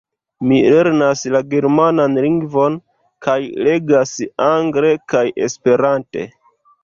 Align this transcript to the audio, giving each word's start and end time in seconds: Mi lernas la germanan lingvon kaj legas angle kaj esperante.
Mi 0.51 0.57
lernas 0.75 1.19
la 1.33 1.41
germanan 1.49 2.15
lingvon 2.23 2.79
kaj 3.27 3.35
legas 3.67 4.13
angle 4.49 4.91
kaj 5.13 5.23
esperante. 5.49 6.27